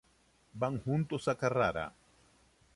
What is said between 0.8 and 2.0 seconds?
juntos a Carrara.